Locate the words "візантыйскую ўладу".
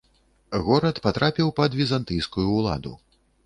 1.83-2.99